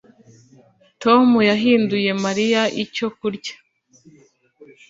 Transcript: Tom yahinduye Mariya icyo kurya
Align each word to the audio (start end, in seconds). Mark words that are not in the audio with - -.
Tom 1.03 1.27
yahinduye 1.49 2.09
Mariya 2.23 2.61
icyo 2.83 3.07
kurya 3.17 3.55